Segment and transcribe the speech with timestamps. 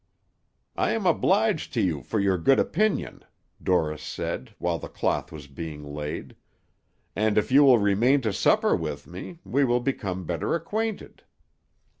[0.75, 3.23] "I am obliged to you for your good opinion,"
[3.61, 6.35] Dorris said, while the cloth was being laid,
[7.15, 11.21] "and if you will remain to supper with me, we will become better acquainted."